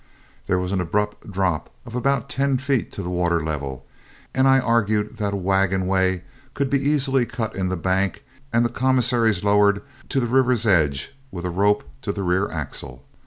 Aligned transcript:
There 0.47 0.57
was 0.57 0.71
an 0.71 0.81
abrupt 0.81 1.29
drop 1.31 1.69
of 1.85 1.93
about 1.93 2.27
ten 2.27 2.57
feet 2.57 2.91
to 2.93 3.03
the 3.03 3.09
water 3.11 3.39
level, 3.43 3.85
and 4.33 4.47
I 4.47 4.57
argued 4.57 5.17
that 5.17 5.35
a 5.35 5.37
wagon 5.37 5.85
way 5.85 6.23
could 6.55 6.71
be 6.71 6.81
easily 6.89 7.23
cut 7.27 7.55
in 7.55 7.69
the 7.69 7.77
bank 7.77 8.23
and 8.51 8.65
the 8.65 8.69
commissaries 8.69 9.43
lowered 9.43 9.83
to 10.09 10.19
the 10.19 10.25
river's 10.25 10.65
edge 10.65 11.11
with 11.29 11.45
a 11.45 11.51
rope 11.51 11.83
to 12.01 12.11
the 12.11 12.23
rear 12.23 12.49
axle. 12.49 13.05